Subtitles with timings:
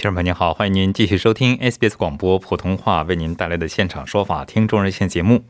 [0.00, 5.44] 听众朋友您好，欢迎您继续收听 SBS 广播普通话为您带来的现场说法听众热线节目。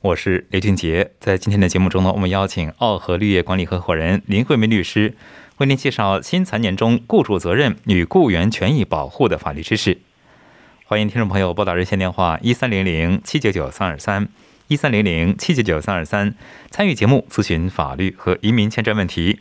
[0.00, 5.14] 我是雷俊杰，在今天的节目中呢，我们邀请奥和绿业管理合伙人林慧梅律师
[5.58, 9.98] 为您介绍新财年中雇主责任与雇员权益保护的法律知识。
[10.86, 14.26] 欢迎听众朋友拨打热线电话一三零零七九九三二三
[14.68, 16.34] 一三零零七九九三二三
[16.70, 19.40] 参与节目咨询法律和移民签证问题。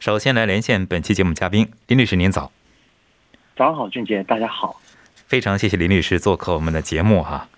[0.00, 2.50] 首先来连线本期节目嘉宾林律师，您早。
[3.56, 4.82] 早上好，俊杰，大家好。
[5.28, 7.48] 非常谢谢林律师做客我们的节目哈。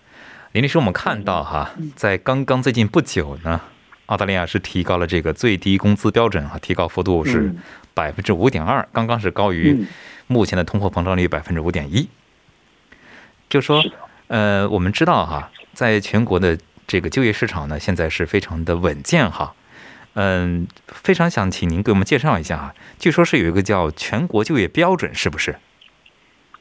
[0.52, 3.60] 林律师，我们看到哈，在刚刚最近不久呢，
[4.06, 7.52] 澳大利亚是提高了这个最低工资标准哈，提高幅度是
[7.94, 9.84] 百分之五点二，刚刚是高于
[10.28, 12.08] 目前的通货膨胀率百分之五点一。
[13.48, 13.82] 就说
[14.28, 19.52] 呃，我们知道哈，在全国的这个就业市场呢，现在是非常的稳健哈。
[20.14, 25.56] 嗯，非常想请您给我们介绍一下啊，据说是有一个叫全国就业标准，是不是？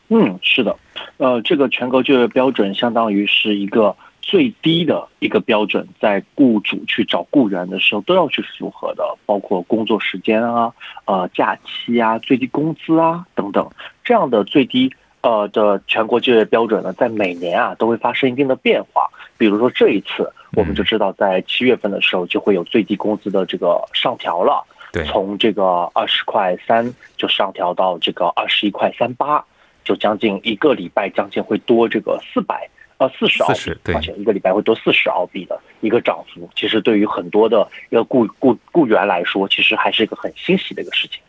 [0.10, 0.76] 嗯，是的，
[1.18, 10.74] 呃，这个全国就业标准相当于是一个最低的一个标准，在雇主去找雇员的时候都要去符合的，包括工作时间啊、
[11.06, 13.70] 呃假期啊、最低工资啊等等，
[14.04, 14.90] 这样的最低
[15.22, 19.10] 呃的全国就业标准呢，在每年啊都会发生一定的变化。
[19.38, 29.44] 比如说这一次，我们就知道在七月份的时候就会有最低工资的这个上调了，对，从这个二十块三就上调到这个二十一块三八。
[29.88, 36.50] 就将近一个礼拜，将近会多这个四百呃四十澳币，对，一个礼拜会多四十澳币的一个涨幅。
[36.58, 41.22] 其实对于很多的一个雇雇雇员来说，其实还是一个很欣喜的一个事情。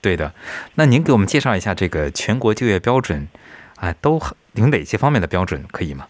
[0.00, 0.32] 对的，
[0.76, 3.26] 那您给我们介绍一下这个全国就业标准，
[3.78, 4.20] 啊，都
[4.52, 6.06] 有哪些方面的标准可以吗？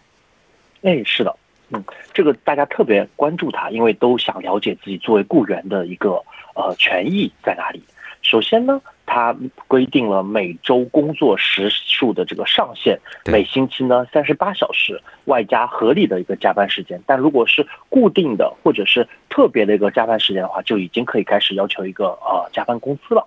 [0.83, 1.35] 哎，是的，
[1.71, 1.83] 嗯，
[2.13, 6.21] 这个大家特别关注它，因为都想了解自己作为雇员的一个
[6.53, 7.81] 呃权益在哪里。
[8.21, 8.79] 首先呢。
[9.15, 9.33] 它
[9.69, 17.01] 规定了每周工作时数的这个上限，每星期呢三十八小时，外加合理的一个加班时间。
[17.05, 23.25] 但如果是固定的或者是特别的一个加班时间的话，就已经可以开始要求一个呃加班工资了。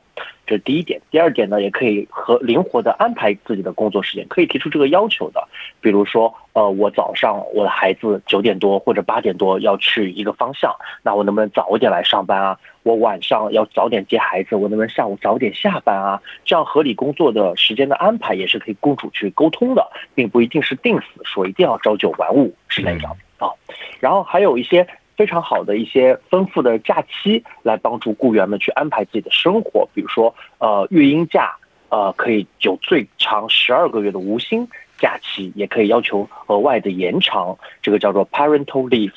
[0.49, 0.99] 这是第一点。
[1.11, 5.47] 第二点呢，也可以和灵活的安排自己的工作时间，可以提出这个要求的。
[5.83, 12.59] 比如说，呃，我早上我的孩子九点多或者八点多要去一个方向，那我能不能早一点来上班啊？
[12.83, 16.23] 我晚上要早点接孩子，我能不能下午早点下班啊？
[16.47, 23.53] 这样合理工作的时间的安排也是可以雇主去沟通的，并不一定是定死说一定要朝九晚五之类的啊。
[24.01, 24.87] 然后还有一些
[25.19, 31.57] 非常好的一些丰富的假期来帮助雇员们去安排自己的生活，比如说呃育婴假，
[31.89, 39.11] 呃可以有最长十二个月的无薪假期，也可以要求额外的延长，这个叫做 parental leave，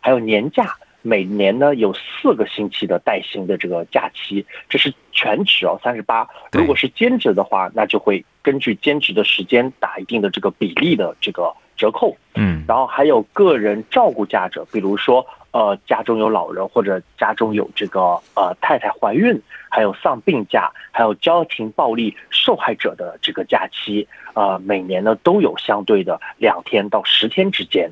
[0.00, 0.76] 还有年假。
[1.00, 6.28] 每年呢有四个星期的带薪的这个假期，这是全职哦，三十八。
[6.52, 12.14] 如果是兼职的话，那就会根据兼职的时间打一定的这个比例的这个折扣。
[12.34, 19.40] 嗯，然后还有个人照顾假者，比如说呃家中有老人或者家中有这个呃太太怀孕，
[19.70, 27.90] 还有丧病假，还有家庭暴力受害者的这个假期，呃每年呢都有相对的两天到十天之间，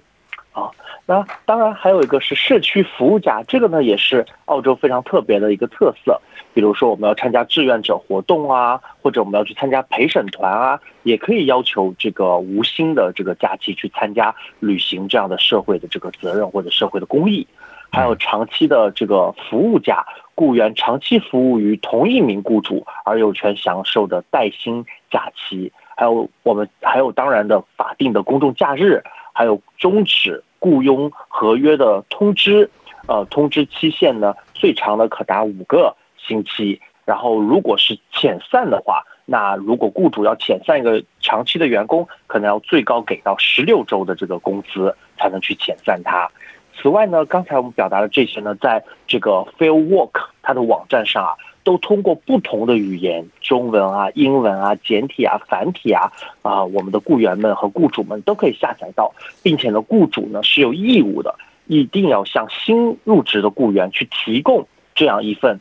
[0.56, 0.70] 啊。
[1.08, 6.20] 那当然，还有一个是社区服务假，这个呢也是澳洲非常特别的一个特色。
[6.52, 17.46] 比如说，我们要参加志愿者活动啊，或者我们要去参加陪审团啊，也可以要求这个无薪的这个假期去参加履行这样的社会的这个责任或者社会的公益。
[17.92, 20.04] 还有长期的这个服务假，
[20.34, 25.70] 雇员长期服务于同一名雇主而有权享受的带薪假期。
[25.96, 29.02] 还有我们还有当然的法定的公众假日，
[29.36, 30.42] 还有终止。
[30.58, 32.68] 雇佣合约的通知，
[33.06, 36.80] 呃，通知期限呢，最长的可达五个星期。
[37.04, 46.28] 然后，如果是遣散的话，那如果雇主要遣散一个长期的员工，可能要最高给到十六周的这个工资才能去遣散他。
[46.74, 51.34] 此外呢，刚才我们表达的这些呢，在这个 Fair Work 它的网站上啊，
[51.66, 61.34] 都通过不同的语言，中文啊、英文啊、简体啊、繁体啊，啊，我们的雇员们和雇主们都可以下载到，并且呢，雇主呢是有义务的，
[61.66, 64.64] 一定要向新入职的雇员去提供
[64.94, 65.58] 这样一份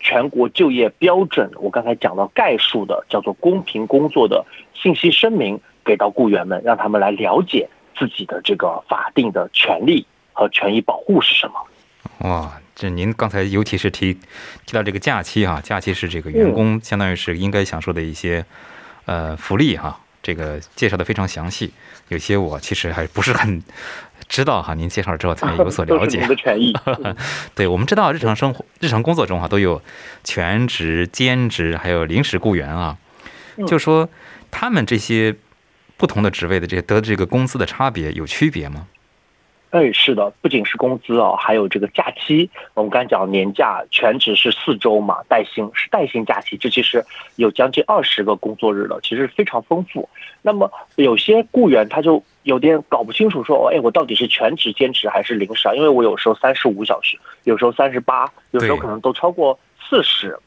[0.00, 11.54] 全国就业标准，我刚才讲到概述的叫做公平工作的信息声明给到雇员们，让他们来了解自己的这个法定的权利和权益保护是什么。
[12.18, 14.14] 哇，这您刚才尤其是提
[14.64, 18.44] 提到这个假期哈，假期是这个员工相当于是应该享受的一些
[19.06, 21.72] 呃福利哈，这个介绍的非常详细，
[22.08, 23.62] 有些我其实还不是很
[24.28, 26.26] 知道哈，您介绍了之后才有所 了解。
[26.26, 26.72] 的权益，
[27.56, 29.82] 对，我们知道日常生活、日常工作中哈都有
[30.22, 32.96] 全职、兼职，还有临时雇员啊，
[33.66, 34.08] 就说
[34.50, 35.34] 他们这些
[35.96, 38.86] 不同的职位的这些得这个工资的差别有区别吗？
[39.72, 42.50] 哎，是的，不仅是工资啊，还有这个假期。
[42.74, 47.02] 我们刚才讲年假，全职是四周嘛，带薪是带薪假期，这其实
[47.36, 50.06] 有将近二十个工作日了，其实非常丰富。
[50.42, 55.74] 那么有些雇员他就有点搞不清楚，说，哎，我到底是全职、兼职还是临时啊？
[55.74, 59.58] 因为我有时候三十五小时，有时候三十八，有时候可能都超过
[59.88, 60.38] 四十。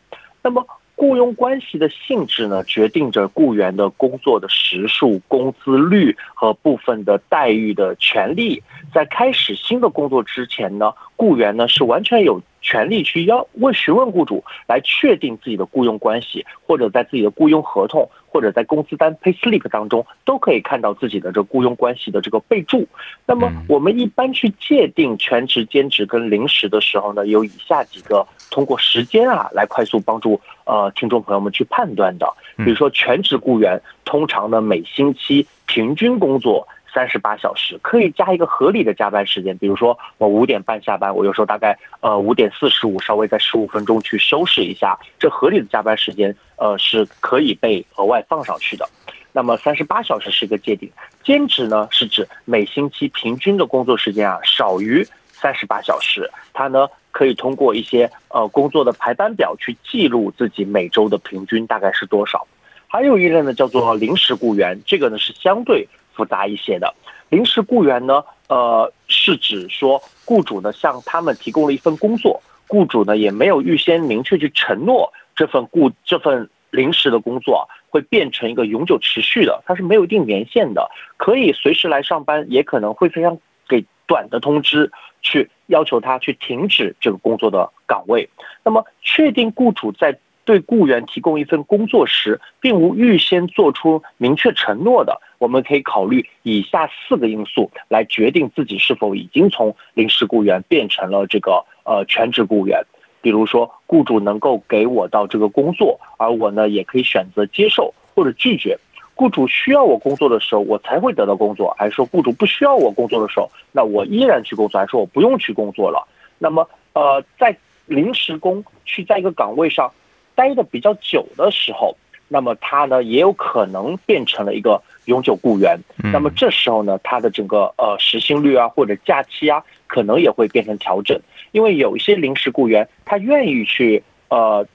[0.43, 0.63] 那么。
[0.95, 8.61] 雇佣关系的性质呢，决定着雇员的工作的时数、工资率和部分的待遇的权利。
[8.93, 12.41] 在开始新的工作之前呢，雇员呢是完全有。
[12.67, 22.87] 权利去要问询问雇主来确定自己的雇佣关系，或者在自己的雇佣合同，或者在工资单 pay slip 当中都可以看到自己的这雇佣关系的这个备注。
[23.27, 32.31] 那么我们一般去界定全职、兼职跟临时的时候呢，有以下几个通过时间啊来快速帮助呃听众朋友们去判断的。
[32.57, 36.67] 比如说全职雇员，通常呢每星期平均工作。
[36.93, 48.87] 三十八小时可以加一个合理的加班时间，比如说我五点半下班，我有时候大概呃五点四十五稍微在十五分钟去收拾一下，这合理的加班时间呃是可以被额外放上去的。
[49.33, 50.89] 那么三十八小时是一个界定，
[51.21, 62.45] 兼职呢是指每星期平均的工作时间啊少于三十八小时，它呢可以通过一些呃工作的排班表去记录自己每周的平均大概是多少。
[62.87, 65.87] 还有一类呢叫做临时雇员，这个呢是相对。
[66.17, 66.95] 复杂一些的
[67.27, 84.89] 临时雇员呢，呃，是指说雇主呢向他们提供了一份工作，雇主呢也没有预先明确去承诺这份雇这份临时的工作会变成一个永久持续的，它是没有一定年限的，可以随时来上班，也可能会非常给短的通知
[85.21, 88.29] 去要求他去停止这个工作的岗位。
[88.63, 95.19] 那么，确定雇主在对雇员提供一份工作时，并无预先做出明确承诺的。
[95.39, 102.83] 我们可以考虑以下四个因素来决定自己是否已经从临时雇员变成了这个呃全职雇员。
[103.21, 108.77] 比如说，雇主能够给我到这个工作，而我呢也可以选择接受或者拒绝。
[109.15, 116.07] 雇主需要我工作的时候，我才会得到工作；还是说雇主不需要我工作的时候，那我依然去工作；还是说我不用去工作了？
[116.37, 119.91] 那么，呃，在临时工去在一个岗位上
[120.35, 121.95] 待的比较久的时候，
[122.27, 124.81] 那么他呢也有可能变成了一个。
[125.05, 125.79] 永久雇员，
[126.11, 131.15] 那么这时候呢，他的整个呃时薪率啊，或者假期啊，可能也会变成调整，
[131.51, 134.65] 因为有一些临时雇员，他愿意去呃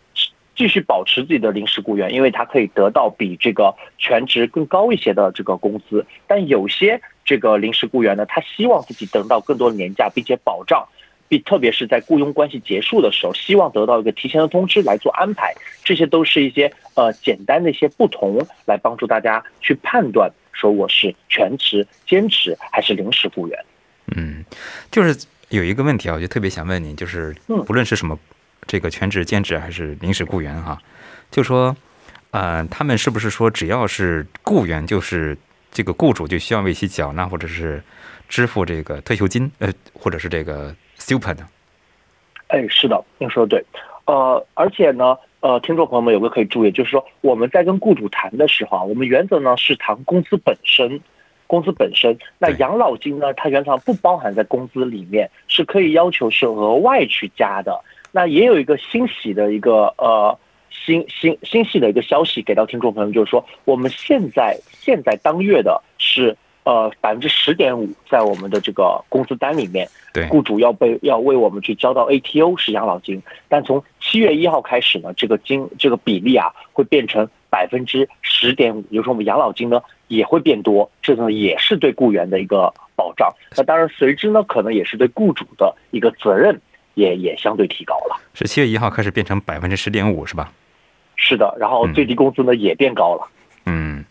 [0.60, 10.86] 继续保持自己的临时雇员，因为他可以得到比这个全职更高一些的这个工资，但有些这个临时雇员呢，他希望自己得到更多的年假，并且保障。
[11.30, 23.64] 并特别是在雇佣关系结束的时候，希望得到一个提前的通知来做安排，这些都是一些呃简单的一些不同，来帮助大家去判断说我是全职、兼职还是临时雇员。
[24.16, 24.44] 嗯，
[24.90, 27.32] 就是有一个问题啊，我就特别想问您，就是
[27.64, 28.18] 不论是什么
[28.66, 30.78] 这个全职、兼职还是临时雇员哈，
[31.30, 31.76] 就说
[32.30, 35.36] 呃，他们是不是说只要是雇员，就是
[35.70, 37.82] 这个雇主就需要为其缴纳或者是
[38.28, 40.74] 支付这个退休金呃，或者是这个。
[41.02, 41.48] Super 呢，
[42.48, 43.64] 哎，是的，您说的对，
[44.04, 51.00] 呃，而且呢，呃，听众朋友们有个可以注意，就是说我们在跟雇主谈的时候啊，我们原则呢是谈工资本身，
[51.46, 57.80] 工资本身，那养老金呢，它原则上不包含在工资里面，是可以要求是额外去加的。
[58.12, 60.38] 那也有一个欣喜的一个呃
[60.70, 66.36] 欣欣欣喜的一个消息给到听众朋友，就是说我们现在现在当月的是。
[66.62, 83.34] 呃，百分之十点五在我们的这个工资单里面，对，雇主要被要为我们去交到 ATO 是养老金，但从七月一号开始呢，这个金这个比例啊会变成百分之十点五，也就是说我们养老金呢也会变多，这个也是对雇员的一个保障。
[83.56, 86.60] 那当然随之呢，可能也是对雇主的一个责任。
[87.00, 88.20] 也也相对提高了。
[88.34, 90.52] 是七月一号开始变成百分之十点五，是吧？
[91.16, 93.28] 是的，然后最低工资呢也变高了。
[93.66, 94.04] 嗯，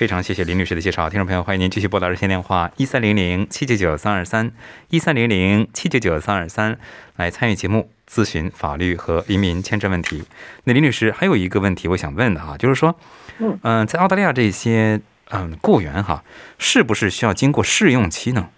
[0.00, 1.08] 非常谢谢林律师的介绍。
[1.10, 4.50] 听众朋友，欢迎您继续拨打热线电话一三零零七九九三二三
[4.88, 6.78] 一三零零七九九三二三
[7.16, 10.24] 来参与节目咨询法律和移民签证问题。
[10.64, 12.96] 那林律师还有一个问题我想问的哈，就是说，
[13.38, 16.24] 嗯嗯、在澳大利亚这些嗯雇员哈，
[16.58, 18.48] 是不是需要经过试用期呢？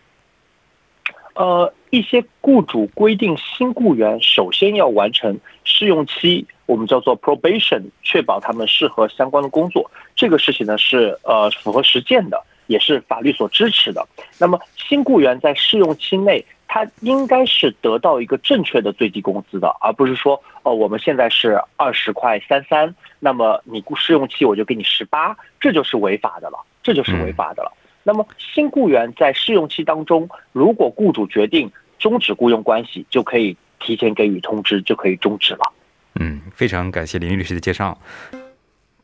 [1.35, 9.91] 呃，一些雇主规定新雇员首先要完成试用期，我们叫做 probation，确保他们适合相关的工作。
[10.17, 14.09] 这个事情呢是呃符合实践的，也是法律所支持的。
[14.39, 27.71] 那么新雇员在试用期内，他应该是得到一个正确的最低工资的，而不是说哦我们现在是二十块三三，那么你雇试用期我就给你十八，这就是违法的了，这就是违法的了。
[28.05, 31.71] 那么新雇员在试用期当中，如果雇主决定
[32.03, 35.73] 终止雇佣关系，就可以提前给予通知，就可以终止了。
[36.17, 37.97] 嗯，非常感谢林律师的介绍。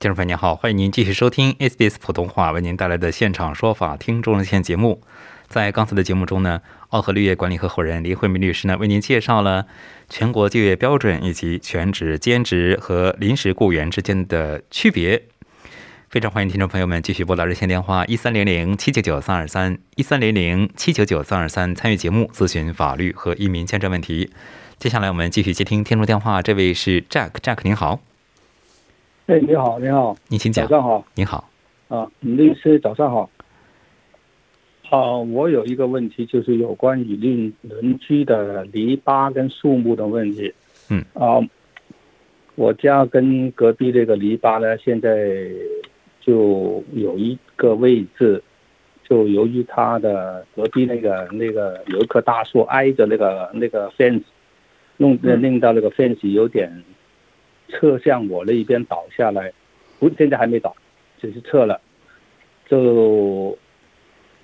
[0.00, 5.00] 听众朋友您好，欢迎您继续收听 SBS 普通话为您带来的现场说法听众热线节目。
[5.46, 9.66] 在刚才的节目中呢，奥和绿业管理合伙人黎慧敏律师呢为您介绍了
[10.08, 15.22] 全国就业标准以及全职、兼职和临时雇员之间的区别。
[16.10, 24.30] 非常欢迎听众朋友们继续拨打热线电话一三零零七九九三二三一三零零七九九三二三参与节目咨询法律和移民签证问题。
[24.78, 28.00] 接下来我们继续接听听众电话，这位是 Jack，Jack 您好，
[29.26, 30.66] 哎，你好，你好，你请讲。
[30.66, 31.50] 早上好您好，
[31.88, 33.28] 啊，律师早上好。
[34.88, 40.54] 啊，我有一个问题，就是有关于邻邻居的篱笆跟树木的问题。
[40.88, 41.04] 嗯。
[41.12, 41.36] 啊，
[42.54, 45.50] 我家跟隔壁这个篱笆呢，现在
[46.28, 48.42] 就有一个位置，
[49.02, 54.22] 就由于他的隔壁那个那个有一棵大树挨着那个那个 fence，
[54.98, 56.70] 弄嗯令到那个 fence 有点
[57.70, 59.50] 侧向我那一边倒下来，
[59.98, 60.76] 不，现在还没倒，
[61.18, 61.80] 只是撤了。
[62.68, 63.56] 就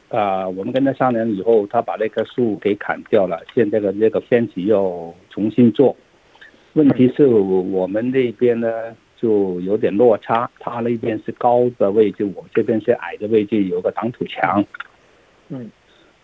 [0.09, 5.95] 啊、我们跟他商量以后，他把那棵树给砍掉了，现在的那个 fence 要重新做。
[6.73, 14.63] 问题是我们那边呢就有点落差，他那边是高的位置，我这边是矮的位置，有个挡土墙。
[15.49, 15.71] 嗯，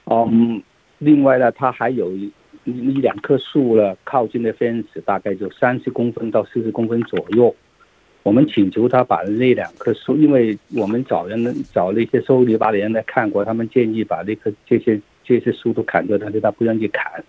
[0.04, 0.62] 嗯，
[0.98, 2.30] 另外呢，它还有一
[2.64, 7.56] 一两棵树呢，靠近的 fence 大概就三十公分到四十公分左右。
[8.22, 11.42] 我们请求他把那两棵树，因为我们找人
[11.72, 17.24] 找那些收篱笆的人来看过，他们建议把那棵这些这些树都砍掉，但是他不愿意砍。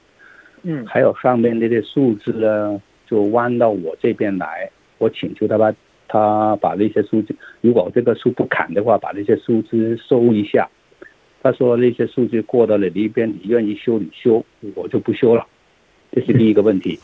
[0.63, 4.70] 嗯还有上面那些树枝呢，就弯到我这边来。
[5.01, 5.74] 我请求他把
[6.08, 10.70] 他把那些树枝，如果这个树不砍的话，把那些树枝收一下。
[11.41, 15.48] 他说那些树枝过到了你一边，你愿意修你修，我就不修了。
[16.12, 17.00] 这是第一个问题。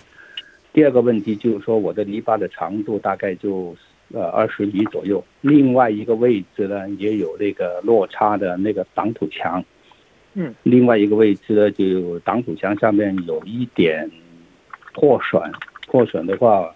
[0.73, 3.75] 第二个问题就是说，我的篱笆的长度大概就
[4.13, 9.63] 呃二十米左右，另外一个位置呢也有那个落差的那个挡土墙，
[10.35, 14.07] 嗯，另外一个位置呢就有挡土墙上面有一点
[14.93, 15.41] 破损，
[15.87, 16.75] 破损的话，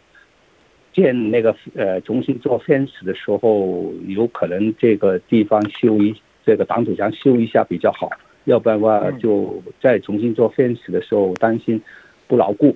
[0.94, 8.10] 建那个呃重新做 fence 的时候，有可能这个地方修一这个挡土墙修一下比较好，
[8.46, 11.82] 要不然的话嗯就再重新做 fence 的时候担心
[12.28, 12.76] 不牢固。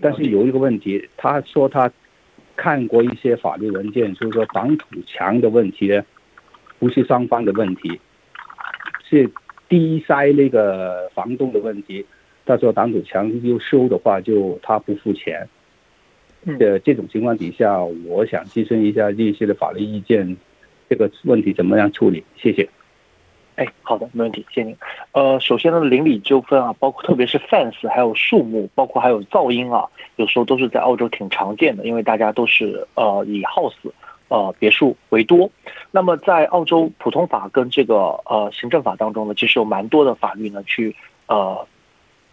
[0.00, 1.90] 但是有一个问题，他说他
[2.56, 6.04] 看过一些法律文件，就是说挡土墙的问题呢，
[6.78, 8.00] 不是双方的问题，
[9.08, 9.30] 是
[9.68, 12.04] 第塞那个房东的问题。
[12.44, 15.48] 他说挡土墙又修的话，就他不付钱。
[16.48, 20.36] 嗯呃，这种情况底下，我想咨询一下律师的法律意见，
[20.88, 22.24] 这个问题怎么样处理？
[22.36, 22.66] 谢谢。
[23.56, 24.76] 哎，好的，没问题，谢谢您。
[25.12, 29.84] 呃，首先呢，邻里纠纷啊，包括特别是 fence，还有树木，包括还有噪音啊，
[30.16, 33.74] 有时候都是在澳洲挺常见的，因为大家都是呃以 house
[34.28, 35.50] 呃别墅为多。
[35.90, 40.94] 那么在澳洲普通法跟这个呃行政法当中呢，其实有蛮多的法律呢去
[41.26, 41.66] 呃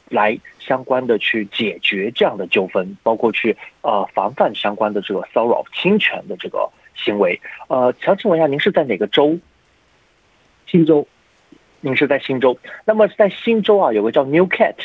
[0.10, 7.40] 来相关的去解决这样的纠纷，包括去呃防范相关的这个骚扰侵权的这个行为。
[7.68, 9.38] 呃，想请问一下，您是在哪个州？
[10.68, 11.08] 新州
[11.82, 12.58] 您是在新州。
[12.86, 14.76] 那么在新州啊，有个叫 Newcat。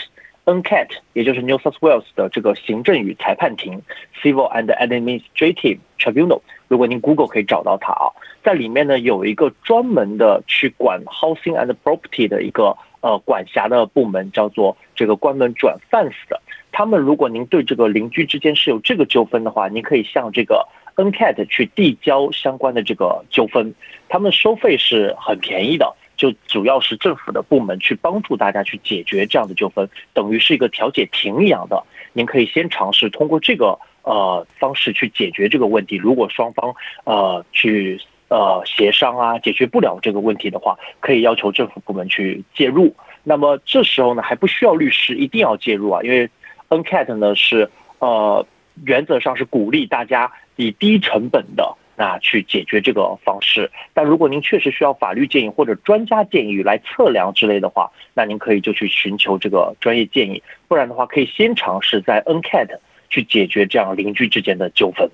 [0.47, 3.81] NCAT，也就是 New South Wales 的这个行政与裁判庭
[4.21, 6.41] （Civil and Administrative Tribunal）。
[6.67, 8.11] 如果您 Google 可以找到它啊，
[8.43, 16.41] 在里面呢有一个专门的去管 housing and property 的一个呃管辖的部门，叫做这个关门转 fence 的。
[16.73, 20.67] 他们如果您对这个邻居之间是有这个纠纷的话，您可以向这个
[20.97, 23.75] NCAT 去递交相关的这个纠纷，
[24.09, 25.95] 他们收费是很便宜的。
[26.17, 31.83] 就主要是政府的部门去帮助大家去解决这样的纠纷，等于是一个调解庭一样的。
[32.13, 35.97] 您可以先尝试通过这个呃方式去解决这个问题。
[35.97, 37.99] 如果双方呃去
[38.31, 42.95] 呃协商啊解决不了这个问题的话，可以要求政府部门去介入。
[43.23, 46.31] 那么这时候呢还不需要律师一定要介入啊，因为
[46.71, 47.69] NCAT 呢是
[47.99, 48.47] 呃
[48.85, 53.71] 原则上是鼓励大家以低成本的那去解决这个方式。
[53.93, 60.43] 但如果您确实需要法律建议或者专家建议来测量之类的话，那您可以就去寻求这个专业建议。
[60.67, 62.79] 不然的话，可以先尝试在 NCAT
[63.11, 65.11] 去解决这样邻居之间的纠纷。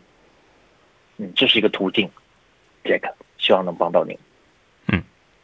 [1.17, 2.09] 嗯，这是一个途径。
[2.87, 4.17] 这个希望能帮到您。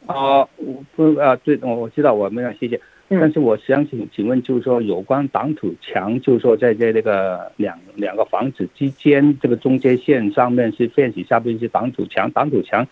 [0.05, 2.79] 啊，我不啊，对，我我知道，我们要谢谢。
[3.07, 12.85] 但是我想请请问，就是说有关挡土墙，就是说在这那个两两个房子之间这个中间线上面是 fence，下边是挡土墙，挡土墙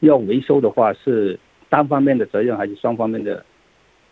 [0.00, 3.44] 要维修的话是单方面的责任还是双方面的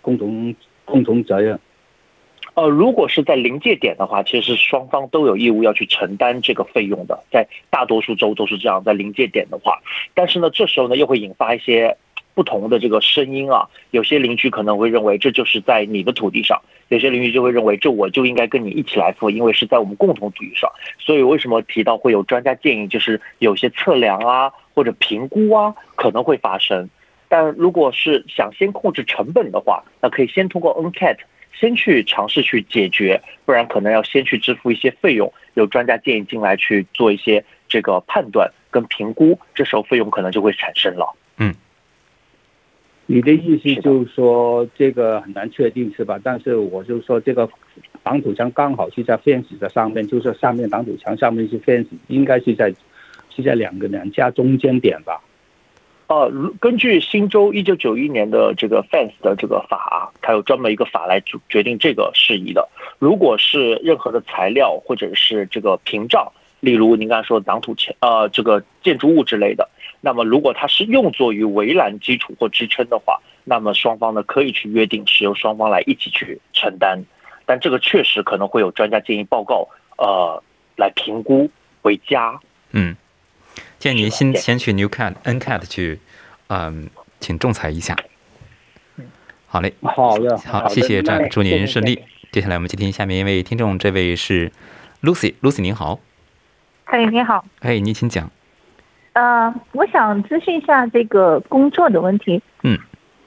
[0.03, 1.59] 共同共同责任？
[2.55, 9.81] 呃，如果是在临界点的话，其实双方都有义务要去承担这个费用的，在大多数州都是这样，在临界点的话，
[10.15, 11.97] 但是呢，这时候呢又会引发一些。
[12.37, 20.69] 不同的这个声音啊，有些邻居可能会认为这就是在你的土地上，有些邻居就会认为这我就应该跟你一起来付，因为是在我们共同土地上。
[20.99, 26.91] 所以为什么提到会有专家建议，就是有些测量啊或者评估啊可能会发生。
[27.29, 31.19] 但如果是想先控制成本的话，那可以先通过 NCAT
[31.59, 41.15] 先去尝试去解决，不然可能要先去支付一些费用，有专家建议进来去做一些这个判断跟评估，这时候费用可能就会产生了。
[41.39, 41.55] 嗯。
[43.07, 46.19] 你的意思就是说这个很难确定是吧？
[46.25, 47.47] 但是我就说这个
[48.03, 52.73] 挡土墙刚好是在 fence 的上面，就是上面挡土墙上面是 fence，应该是在
[53.29, 55.21] 是在两个两家中间点吧？
[56.07, 56.31] 呃，
[56.61, 62.69] 根据新州一九九一年的这个 fence 的这个法，它有专门一个法来决决定这个事宜的。
[62.99, 66.31] 如果是任何的材料或者是这个屏障，
[66.61, 69.69] 例如您刚才说的挡土墙，呃，这个建筑物之类的。
[70.01, 77.03] 那么，如果它是用作于围栏基础或支撑的话，那么双方呢可以去约定是由双方来一起去承担，
[77.47, 80.43] 但这个确实可能会有专家建议报告，呃，
[80.77, 81.51] 来评估
[81.83, 82.39] 为佳。
[82.73, 82.95] 嗯，
[83.85, 86.01] 建议您先先去 New Cat N Cat 去，
[86.47, 86.89] 嗯，
[87.21, 87.95] 请仲裁一下。
[89.47, 92.03] 好嘞，好的，好，谢谢张，祝您顺利。
[92.33, 94.51] 接下来我们接听下面一位听众，这位是
[95.03, 96.01] Lucy，Lucy 您好。
[96.85, 97.45] 嗨，你好。
[97.61, 98.31] 哎，您请讲。
[99.13, 102.41] 呃，我想咨询一下这个工作的问题。
[102.63, 102.79] 嗯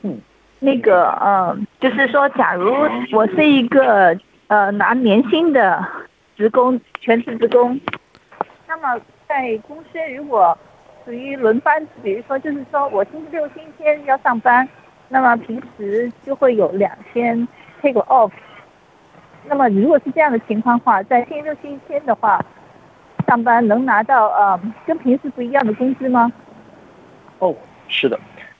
[0.01, 0.19] 嗯，
[0.57, 2.73] 那个呃，就是说，假如
[3.11, 4.17] 我是一个
[4.47, 5.87] 呃拿年薪的
[6.35, 7.79] 职工，全职职工，
[8.67, 10.57] 那么在公司如果
[11.05, 14.67] 属于轮班，比如说就是说我星期六、星期天要上班，
[15.09, 17.47] 那么平时就会有两天
[17.81, 18.31] take off。
[19.45, 22.43] 那么如果是这样的情况话，在星期六、星期天的话。
[23.27, 26.31] 上班能拿到呃跟平时不一样的工资吗？
[27.39, 27.53] 哦，
[27.89, 28.17] 是的，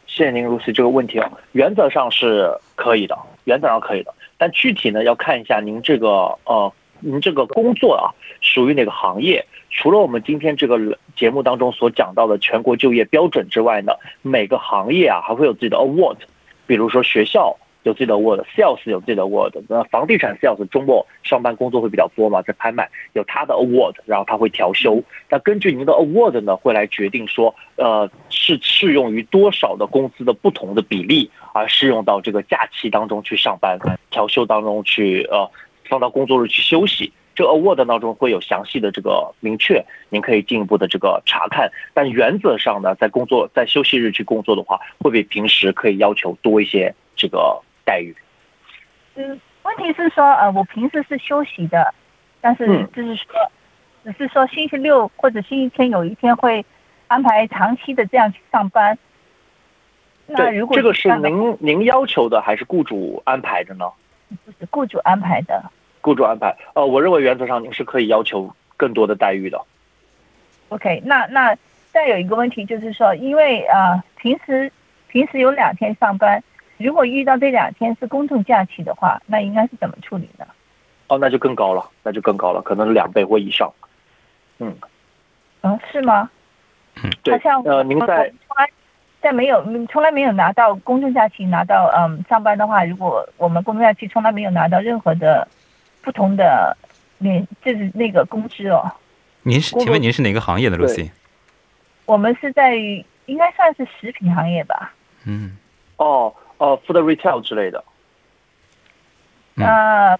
[0.07, 9.45] 谢谢您如此这个问题啊，原则上是可以的，原则上可以的，但具体呢要看一下您这个呃您这个工作啊属于哪个行业。
[9.69, 16.17] 除了我们今天这个节目当中所讲到的全国就业标准之外呢，每个行业啊还会有自己的 award，
[16.65, 17.57] 比如说学校。
[17.83, 25.01] 有自己的 award，sales 有自己的 award，那房地产 sales 周末上班工作会比较多嘛，在拍卖有他的 award，然后他会调休。
[25.29, 33.79] 那根据您的 award 呢，会来决定说，呃，是适用于多少的工资的不同的比例，而适用到这个假期当中去上班，
[34.09, 35.49] 调休当中去呃
[35.89, 37.11] 放到工作日去休息。
[37.35, 41.71] 这 award 当中会有详细的这个明确，您可以进一步的这个查看。
[41.93, 47.61] 但原则上呢，在工作在休息日去工作的话，会比平时可以要求多一些这个。
[47.87, 48.13] 待遇，
[49.15, 51.93] 嗯，问题是说，呃，我平时是休息的，
[52.41, 53.49] 但是就是说，
[54.03, 56.65] 只是说星期六或者星期天有一天会
[57.07, 58.97] 安排长期的这样去上班。
[60.25, 63.89] 那如果这个是您您要求的，还是雇主安排的呢？
[64.43, 65.63] 不是雇主安排的。
[66.07, 69.61] 雇主安排，呃，我认为原则上您是可以要求更多的待遇的。
[70.69, 71.53] OK，那那
[71.91, 74.71] 再有一个问题就是说，因为啊，平时
[75.09, 76.41] 平时有两天上班。
[76.77, 80.45] 如果遇到这两天是公众假期的话，那应该是怎么处理呢？
[81.07, 83.69] 哦，那就更高了，那就更高了，可能两倍或以上。
[84.59, 84.73] 嗯，
[85.63, 86.29] 嗯，是吗？
[87.03, 87.37] 嗯，对。
[87.65, 88.69] 呃，您在从来
[89.19, 95.47] 在没有从来没有拿到公众假期拿到嗯上班的话，如果我们公众假期从来没有拿到任何的
[96.07, 96.77] 不同的
[97.17, 98.89] 年就是那个工资哦。
[99.43, 99.75] 您是？
[99.77, 101.11] 请问您是哪个行业的，Lucy？
[102.05, 102.75] 我们是在
[103.25, 104.93] 应该算是食品行业吧。
[105.25, 105.57] 嗯。
[105.97, 107.83] 哦哦，food retail 之类的。
[109.55, 110.17] 嗯呃，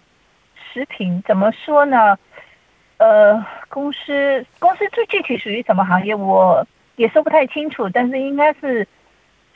[0.74, 2.20] 食品怎么说呢？
[2.98, 8.86] 呃，公司公司最具体属于什么行业，我也说不太清楚，但是应该是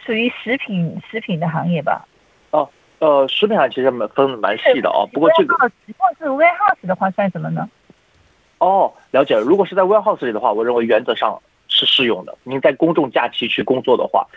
[0.06, 2.08] 属于食品食品的行业吧。
[3.02, 5.10] 呃，食品行业其实蛮分的蛮细的哦。
[5.12, 5.56] 不过这个
[5.88, 7.68] 如果是 warehouse 的话，算什么呢？
[8.60, 9.42] 哦，了解了。
[9.42, 12.38] 如果是在 warehouse 里的话，我认为原则上是适用的。
[12.44, 14.28] 您在公众假期去工作的话，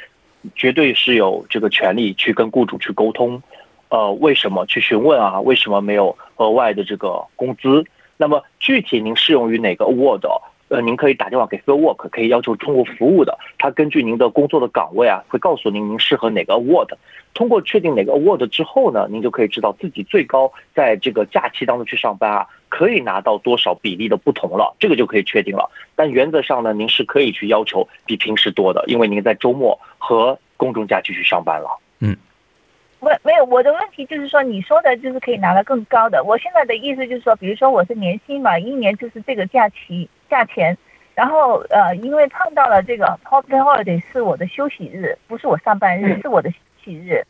[0.55, 3.43] 绝对是有这个权利去跟雇主去沟通，
[3.91, 5.39] 呃，为什么去询问啊？
[5.43, 7.85] 为什么没有额外的这个工资？
[8.17, 10.27] 那么具体您适用于哪个 award？
[10.75, 16.89] 呃，您可以打电话给 Field Work，可以要求通过服务的，他根据您的工作的岗位啊，会告诉您您适合哪个 award。
[17.33, 25.71] 通过确定哪个 award 之后呢，您就可以知道自己最高在这个假期当中去上班啊，可以拿到多少比例的不同了，这个就可以确定了。
[25.95, 31.79] 但原则上呢，您是可以去要求比平时多的，因为您在周末和公众假期去上班了。
[32.01, 32.17] 嗯
[33.01, 36.25] 没没有，我的问题就是说，你说的就是可以拿到更高的。
[36.25, 40.77] 我现在的意思就是说，比如说我是年薪嘛，一年就是这个假期价钱，
[41.15, 47.23] 然后呃，因为碰到了这个 public holiday 是我的休息日，不是我上班日，是我的休息日。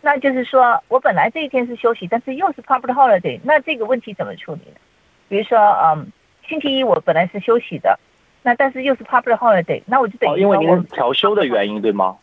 [0.00, 4.80] 那就是说我本来这一天是休息，但是又是 public holiday，那这个问题怎么处理呢？
[5.28, 6.10] 比如说，嗯，
[6.48, 7.96] 星期一我本来是休息的，
[8.42, 12.16] 那但是又是 public holiday，那我就等哦，于说我因为您调休的原因对吗？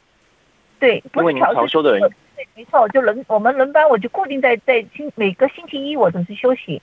[0.78, 2.16] 对，不因为您是调调休的原因。
[2.36, 6.82] 对，没错，我就轮我们轮班，我就固定在在星每个星期一我都是休息。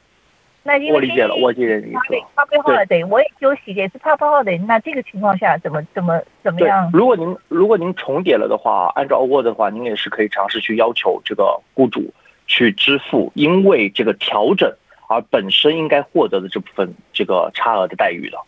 [0.65, 2.27] 那因为我理解了，我理解你的意思对了。
[2.37, 4.63] public holiday 我也休息，也是 public holiday。
[4.67, 6.91] 那这个情况下怎么怎么怎么样，？
[6.93, 12.13] 如果您如果您重叠了的话，按照 award 的话，您也是可以尝试去要求这个雇主
[12.47, 14.71] 去支付因为这个调整
[15.07, 18.39] 而本身应该获得的这部分这个差额的待遇的。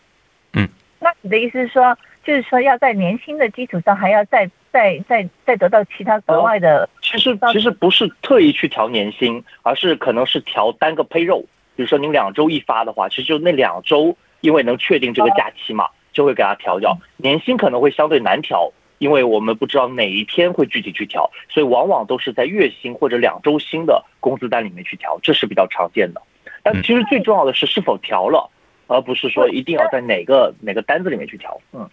[0.53, 0.67] 嗯
[0.99, 6.87] 那你的意思是说，就是说要在年薪的基础上还要再再再再得到其他额外的？
[7.01, 11.45] 其实其实不是特意去调年薪，而是可能是调单个 payroll。
[11.81, 16.95] 比如说您两周一发的话，其实就那两周，因为能确定这个假期嘛，就会给它调掉。
[17.17, 26.21] 年薪可能会相对难调，因为我们不知道哪一天会具体去调，所以往往都是在月薪或者两周薪的工资单里面去调，这是比较常见的。
[26.61, 28.47] 但其实最重要的是是否调了，
[28.85, 31.59] 而不是说一定要在哪个哪个单子里面去调。
[31.73, 31.89] 嗯。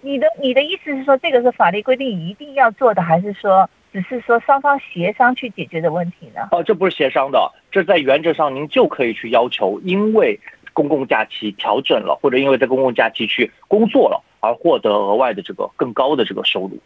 [0.00, 6.48] 你的你的意思是说，这个是法律规定一定要做的，还是说只是说双方协商去解决的问题呢？
[6.52, 10.38] 哦，这不是协商的，这在原则上您就可以去要求，因为
[10.72, 16.78] 公共假期调整了，或者因为在公共假期去工作了，而获得额外的这个更高的这个收入。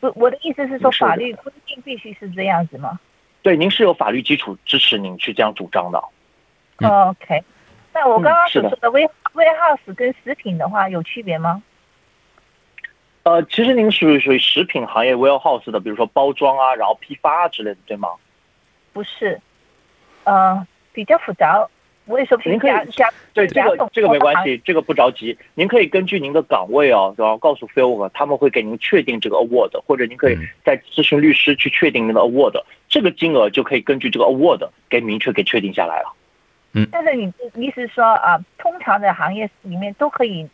[0.00, 2.98] 不，我的意思是说，法律规定必须是这样子吗、
[3.42, 6.02] 对，您是有法律基础支持您去这样主张的。
[6.78, 7.42] 嗯 o k
[7.92, 11.62] 那我刚刚所说的 ware warehouse 跟食品的话有区别吗？
[13.24, 18.10] 呃，其实您属于属于食品行业 warehouse 的，比如说包装啊，然后批发啊之类的，对吗？
[18.92, 19.40] 不是，
[20.24, 21.66] 呃，比较复杂。
[22.06, 25.38] 我也说不清您可以加加对，这个这个没关系，这个不着急。
[25.54, 36.12] 您可以根据您的岗位哦，然后告诉 Field，他们会给您确定这个 award，或者您可以再咨询律师去确定您的 award，这个金额就可以根据这个 award 给明确给确定下来了。
[36.74, 40.46] 嗯但是你意思是说啊、通常的行业里面都可以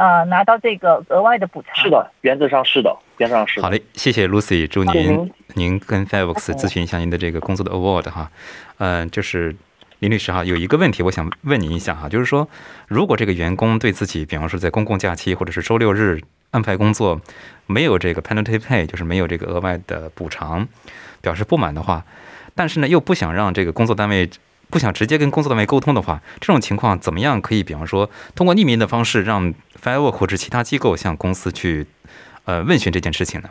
[0.00, 1.74] 呃拿到这个额外的补偿？
[1.76, 1.90] 是。
[1.90, 3.62] 的，原则上是的，原则上是的。
[3.62, 8.30] 好嘞，谢谢 Lucy，祝您您您跟 Fireworks 咨询一下您的这个工作的 award 哈，
[8.78, 9.54] 嗯、就是
[9.98, 12.48] 林律师哈，有一个问题我想问您一下哈，就是说，
[12.88, 17.20] 如果这个员工对自己，比方说在公共假期或者是周六日安排工作
[17.66, 20.66] 没有这个 penalty pay，就是没有这个额外的补偿，
[21.20, 22.02] 表示不满的话，
[22.54, 24.30] 但是呢又不想让这个工作单位。
[24.70, 27.62] 不想直接跟工作单位沟通的话，这种情况怎么样可以？
[27.62, 29.52] 比方说，通过匿名的方式，让
[29.82, 31.86] Firework 或者其他机构向公司去，
[32.44, 33.50] 呃，问询这件事情呢？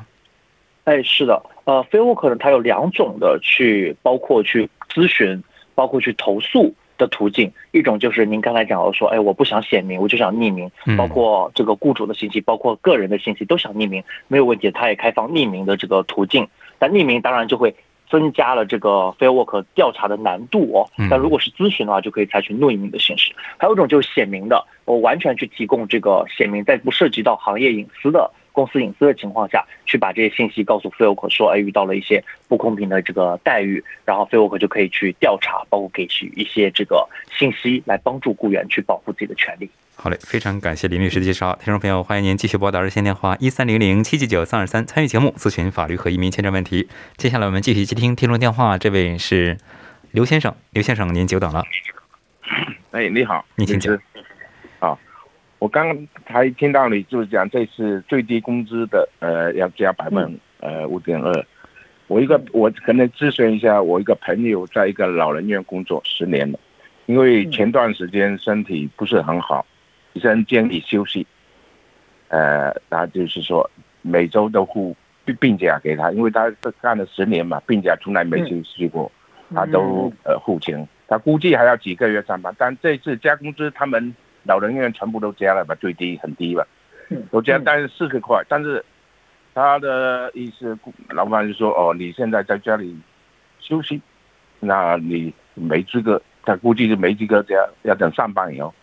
[0.86, 5.43] 哎，是的，呃 f i r w o r k 呢，它有两种的去，包括去咨询，
[5.75, 7.51] 包括去投诉的途径。
[7.71, 16.47] 一种就是您刚才讲的说，哎，我不想写名，我就想匿名，嗯包括这个雇主的信息，包括个人的信息都想匿名，没有问题，它也开放匿名的这个途径。
[16.79, 17.75] 但匿名当然就会
[18.10, 21.08] 增加了这个 f a i r w o r k 调查的难度哦嗯。
[21.10, 23.32] 但如果是咨询的话，就可以采取匿名的形式。
[23.58, 28.32] 还有一种就是显明的，我完全去提供这个显名，在不涉及到行业隐私的。
[28.51, 34.47] 公司隐私的情况下去把这些信息告诉 f a i r w o r k 说，哎，遇到了一些不公平的这个待遇，然后 f a i r w o
[34.47, 37.07] r k 就可以去调查，包括给予一些这个
[37.38, 39.69] 信息来帮助雇员去保护自己的权利。
[39.95, 41.53] 好嘞，非常感谢林律师的介绍。
[41.62, 46.88] 听众朋友，欢迎您继续拨打热线电话一三零零七七九三二三参与节目咨询法律和移民签证问题。
[47.17, 49.57] 接下来我们继续接听听众电话，这位是
[50.12, 51.65] 刘先生，刘先生您久等了。
[52.91, 53.93] 哎，你好，你请讲
[55.60, 61.45] 我刚刚才听到你就是讲这次最低工资的，呃，要加百分呃，五点二。
[62.08, 66.60] 我一个我可能咨询一下，我一个朋友在一个老人院工作十年了，
[67.06, 69.65] 因为前段时间身体不是很好，
[70.13, 71.28] 医生建议休息。
[72.30, 73.69] 呃，他就是说
[74.02, 74.95] 每周都付
[75.26, 76.50] 病病假给他，因为他
[76.82, 79.12] 干了十年嘛，病假从来没休息过，
[79.54, 80.88] 他都呃付钱。
[81.08, 86.65] 他估计还要几个月上班，但这次加工资，他们老人院全部都加了吧，最低很低吧，
[87.32, 88.43] 都加，但是四十块。
[88.47, 88.84] 但是
[89.54, 90.78] 他的意思，
[91.10, 92.97] 老板就说：“哦，你现在在家里
[93.60, 94.02] 休息，
[94.60, 98.73] 那你没资格。”他估计是没资格加，要等上班以后。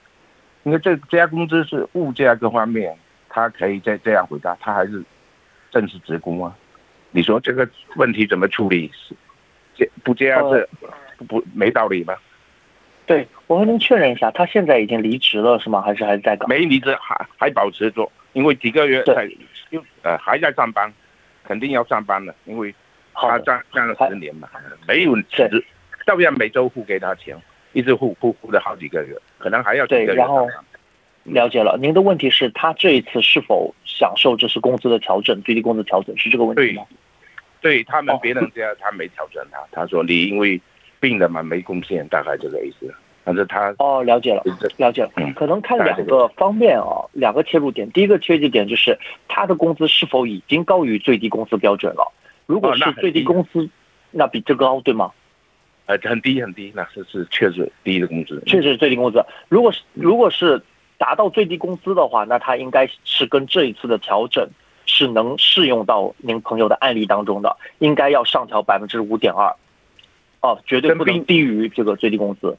[0.63, 2.97] 因为这加工资是物价各方面，
[3.29, 5.03] 他可以再这样回答，他还是
[5.71, 6.55] 正式职工啊。
[7.11, 8.91] 你说这个问题怎么处理？
[8.95, 9.15] 是
[9.75, 10.69] 加不加是？
[11.27, 12.21] 不没道理吧？
[13.07, 15.81] 对，我和您确认一下，他现在已经离职了是吗？
[15.81, 16.49] 还是还在岗？
[16.49, 19.31] 没离职，还还保持着，因为几个月在
[19.71, 20.93] 又呃还在上班，
[21.45, 22.75] 肯定要上班的，因为
[23.15, 24.49] 他干干了十年嘛，
[24.89, 25.65] 没有辞职，
[26.05, 27.41] 照样每周付给他钱，
[27.75, 30.49] 一直付付付了好几个月，可能还要对，然后
[31.23, 31.79] 了解了。
[31.81, 36.83] 您的问题是，他这一次是否享受这是工资的调整，最低工资调整是这个问题吗？
[37.61, 40.61] 对他们别人家他没调整他，他说你因为。
[41.01, 42.95] 病的嘛，没贡献，大概这个意思。
[43.25, 44.43] 反正他哦，了解了，
[44.77, 45.11] 了解了。
[45.35, 47.91] 可能看两个方面啊，两个切入点。
[47.91, 52.13] 第一个切入点就是他的工资是否已经高于最低工资标准了？
[52.47, 53.69] 如果是最低工资，
[54.13, 55.11] 那比这高，对吗？
[55.87, 59.25] 呃，很低很低，那是是确实低的工资，确实是最低工资。
[59.49, 60.63] 如果是如果是
[60.97, 64.49] 达到最低工资的话，那他应该是跟这一次的调整
[64.85, 69.53] 是能适用到您朋友的案例当中的，应该要上调百分之五点二。
[70.41, 72.57] 哦，绝对不能低于这个最低工资。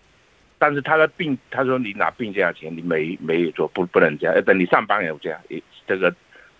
[0.59, 5.39] 但是他的病，他说你拿病假钱，你没没有做，不不能加，要等你上班也这样。
[5.85, 6.11] 这个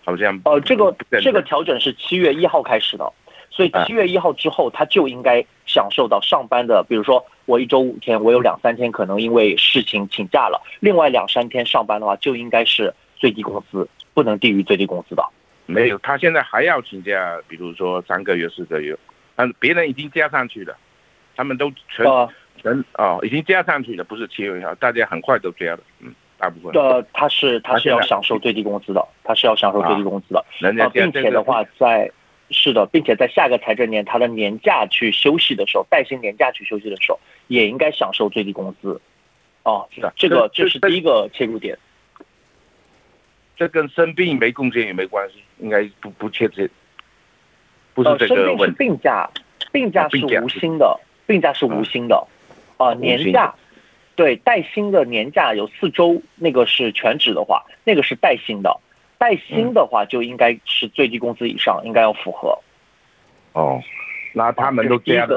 [0.04, 3.12] 好像哦，这个这个调整是七月一号开始的，
[3.50, 6.84] 所以七月一号之后，他就应该享受到上班的。
[6.88, 15.28] 比如说，我一周五天，我有两三天可能因为事情请假了，另外两三天上班的话，就应该是最低工资，不能低于最低工资的。
[15.66, 18.96] 没有，他现在还要请假，比如说三个月、四个月，
[19.34, 20.76] 但是别人已经加上去了。
[21.38, 22.04] 他们都全
[22.60, 26.72] 全哦，已经加上去了，不是七月一号，大家很快都加了，嗯，大部分。
[26.72, 30.44] 呃，他是他是要享受最低工资的，他是要享受最低工资的，
[30.82, 32.10] 啊，并且的话，在
[32.50, 39.00] 是的，并且在下个财政年他的年假去休息的时候，带薪年假去休息的时候，也应该享受最低工资。
[39.62, 41.78] 哦，是的，这个这是第一个切入点。
[43.56, 46.68] 这跟生病没贡献也没关系，应该不不切这，
[47.94, 48.76] 不是这个问题。
[48.76, 49.30] 病假，
[49.70, 50.98] 病假是无薪的。
[51.28, 52.26] 病假是无薪的，
[52.78, 53.54] 啊，年假，
[54.16, 58.80] 对，带薪的年假有四周，那个是全职的话，那个是带薪的，
[59.18, 62.58] 带薪的话就应该是最低工资以上，应该要符合。
[63.52, 63.78] 哦，
[64.32, 65.36] 那他们都这样的，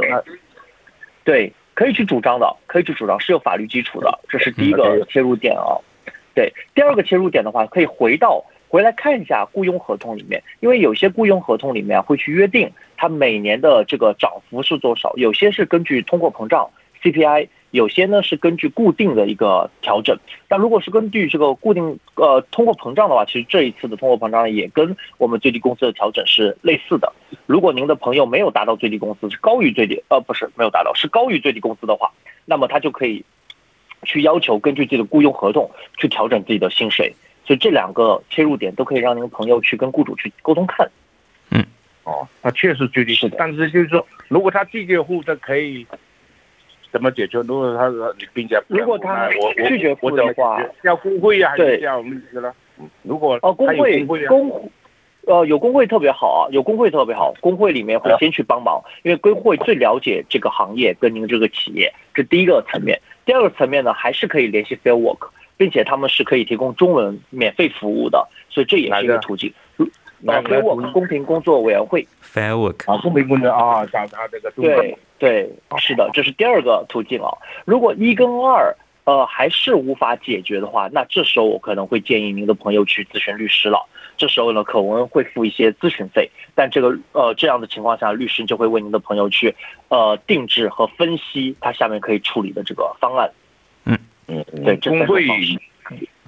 [1.26, 5.76] 对，可以去主张的，可以去主张，是有法律基础的，这是第一个切入点啊。
[6.34, 8.42] 对，第二个切入点的话，可以回到。
[8.72, 16.70] 回来看一下雇佣合同里面，因为有些雇佣合同里面会去约定它每年的这个涨幅是多少，有些是根据通货膨胀
[17.04, 20.18] CPI，有些呢是根据固定的一个调整。
[20.48, 27.12] 但如果是根据这个固定呃通货膨胀的话，其实这一次的通货膨胀也跟我们最低工资的调整是类似的。
[27.48, 32.10] 如果您的朋友没有达到最低工资，是高于最低呃不是没有达到，是高于最低工资的话，
[32.46, 33.26] 那么他就可以
[34.04, 37.14] 去要求根据自己的雇佣合同去调整自己的薪水。
[37.46, 40.90] 所以这两个切入点都可以让您朋友去跟雇主去沟通看。
[41.50, 41.66] 嗯，
[42.04, 45.86] 哦，那确实具体是的，但是就是说，如果他拒绝付，他可以
[46.92, 47.40] 怎么解决？
[47.42, 49.28] 如果他说你病假，如果他
[49.68, 52.54] 拒绝付的话，要工会呀，还是要律师呢？
[53.04, 54.72] 如果哦，工会工
[55.28, 63.00] 呃有工会特别好啊，有工会特别好，工会里面会先去帮忙，因为工会最了解这个行业跟您这个企业，这第一个层面。
[63.24, 65.30] 第二个层面呢，还是可以联系 Fair Work。
[65.62, 69.54] 并且他们是可以提供中文免费服务的，所以这也是一个途径。
[70.26, 75.48] Fair Work 公平工作委员会，Fair Work 啊，公平工作啊，找他这个对对，
[75.78, 77.30] 是的，这是第二个途径啊。
[77.64, 83.88] 如果一跟二呃还是无法解决的话，那这时候我可能会建议您的朋友去咨询律师了。
[84.18, 89.56] 这时候呢，可能会付一些咨询费，但这个呃这样的情况下，律师就会为您的朋友去
[89.90, 93.30] 呃定制和分析他下面可以处理的这个方案。
[94.32, 95.28] 嗯，对，工会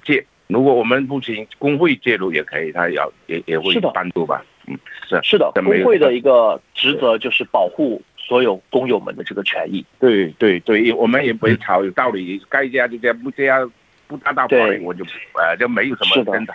[0.04, 4.44] 介，如果我们不行，工会介入也可以，他要也也会帮助吧。
[4.66, 9.84] 嗯，是是的，工会的一个职责就是保护所有工友们的这个权益。
[9.98, 13.66] 对对对，我们也不会吵，有道理，该加就加，不加
[14.06, 16.54] 不达到法律，我就呃就没有什么争吵。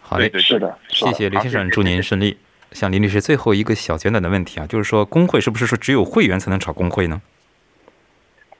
[0.00, 2.36] 好嘞，是的，谢谢刘先生，祝您顺利。
[2.72, 7.20] 向林律师最后一个小简短的问题啊，就是说工会是不是说只有会员才能炒工会呢？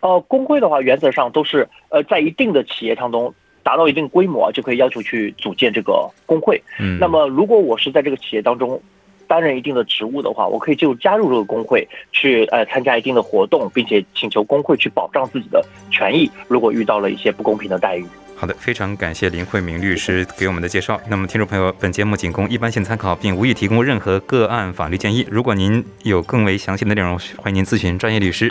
[0.00, 3.32] 呃，工会的话，原则上都是呃，在一定的企业当中
[3.62, 6.62] 达到一定规模，就可以要求去组建这个工会。
[6.78, 8.80] 嗯，那么，如果我是在这个企业当中
[9.28, 16.30] 担任一定的职务的话，我可以就加入这个工会，去呃参加一定的活动，并且请求工会去保障自己的权益。
[16.48, 20.98] 如果遇到了一些不公平的待遇，好的，非常感谢林慧明律师给我们的介绍。
[21.10, 25.26] 那么，听众朋友，本节目仅供一般性参考，并无意提供任何个案法律建议。
[25.30, 28.50] 如果您有更为详细的内容，欢迎您咨询专业律师。